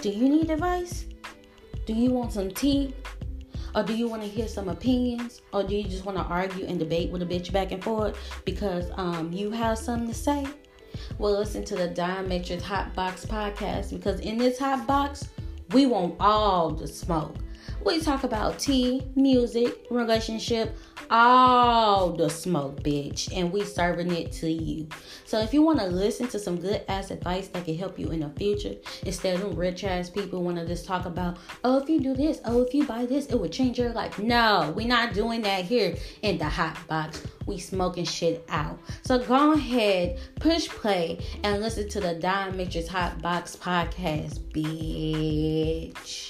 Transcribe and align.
Do 0.00 0.08
you 0.08 0.30
need 0.30 0.50
advice? 0.50 1.04
Do 1.84 1.92
you 1.92 2.10
want 2.10 2.32
some 2.32 2.50
tea? 2.50 2.94
Or 3.74 3.82
do 3.82 3.94
you 3.94 4.08
want 4.08 4.22
to 4.22 4.28
hear 4.28 4.48
some 4.48 4.70
opinions? 4.70 5.42
Or 5.52 5.62
do 5.62 5.76
you 5.76 5.84
just 5.84 6.06
want 6.06 6.16
to 6.16 6.24
argue 6.24 6.64
and 6.64 6.78
debate 6.78 7.10
with 7.10 7.20
a 7.20 7.26
bitch 7.26 7.52
back 7.52 7.70
and 7.70 7.84
forth 7.84 8.16
because 8.46 8.90
um, 8.94 9.30
you 9.30 9.50
have 9.50 9.76
something 9.76 10.08
to 10.08 10.14
say? 10.14 10.46
Well, 11.18 11.32
listen 11.32 11.64
to 11.66 11.76
the 11.76 11.88
Diametric 11.88 12.62
Hot 12.62 12.94
Box 12.94 13.26
podcast 13.26 13.90
because 13.90 14.20
in 14.20 14.38
this 14.38 14.58
hot 14.58 14.86
box, 14.86 15.28
we 15.72 15.86
want 15.86 16.16
all 16.20 16.70
the 16.70 16.86
smoke. 16.86 17.36
We 17.84 18.00
talk 18.00 18.24
about 18.24 18.58
tea, 18.58 19.02
music, 19.16 19.86
relationship, 19.90 20.76
all 21.10 22.12
the 22.12 22.28
smoke, 22.28 22.82
bitch, 22.82 23.34
and 23.34 23.50
we 23.50 23.64
serving 23.64 24.12
it 24.12 24.32
to 24.32 24.50
you. 24.50 24.86
So 25.24 25.40
if 25.40 25.54
you 25.54 25.62
want 25.62 25.78
to 25.78 25.86
listen 25.86 26.28
to 26.28 26.38
some 26.38 26.60
good 26.60 26.82
ass 26.88 27.10
advice 27.10 27.48
that 27.48 27.64
can 27.64 27.78
help 27.78 27.98
you 27.98 28.08
in 28.08 28.20
the 28.20 28.30
future, 28.30 28.74
instead 29.06 29.40
of 29.40 29.56
rich 29.56 29.84
ass 29.84 30.10
people 30.10 30.42
want 30.42 30.58
to 30.58 30.66
just 30.66 30.84
talk 30.84 31.06
about, 31.06 31.38
oh, 31.64 31.78
if 31.78 31.88
you 31.88 32.00
do 32.00 32.14
this, 32.14 32.40
oh, 32.44 32.62
if 32.62 32.74
you 32.74 32.84
buy 32.84 33.06
this, 33.06 33.26
it 33.26 33.40
would 33.40 33.52
change 33.52 33.78
your 33.78 33.90
life. 33.90 34.18
No, 34.18 34.72
we're 34.76 34.86
not 34.86 35.14
doing 35.14 35.40
that 35.42 35.64
here 35.64 35.96
in 36.22 36.36
the 36.36 36.48
hot 36.48 36.76
box. 36.86 37.22
We 37.50 37.58
smoking 37.58 38.04
shit 38.04 38.44
out. 38.48 38.78
So 39.02 39.18
go 39.18 39.54
ahead, 39.54 40.20
push 40.36 40.68
play, 40.68 41.18
and 41.42 41.60
listen 41.60 41.88
to 41.88 42.00
the 42.00 42.14
Diametrics 42.14 42.86
Hot 42.86 43.20
Box 43.20 43.56
podcast, 43.56 44.38
bitch. 44.54 46.29